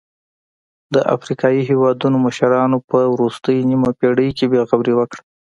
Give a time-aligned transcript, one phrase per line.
[0.93, 5.21] د افریقايي هېوادونو مشرانو په وروستۍ نیمه پېړۍ کې بې غوري وکړه.